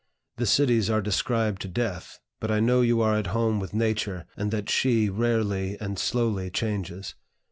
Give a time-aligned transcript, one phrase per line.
[0.37, 4.25] The cities are described to death; but I know you are at home with Nature,
[4.35, 7.13] and that she rarely and slowly changes.